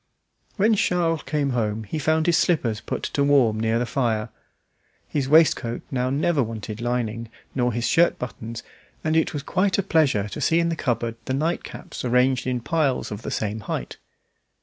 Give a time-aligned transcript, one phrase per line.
[0.57, 4.29] When Charles came home he found his slippers put to warm near the fire.
[5.07, 8.63] His waistcoat now never wanted lining, nor his shirt buttons,
[9.03, 12.47] and it was quite a pleasure to see in the cupboard the night caps arranged
[12.47, 13.97] in piles of the same height.